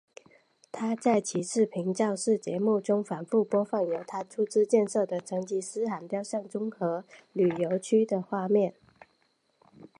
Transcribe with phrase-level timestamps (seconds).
[0.71, 8.73] 他在其视频造势节目中反复播放由他出资建设的成吉思汗雕像综合旅游区的画面。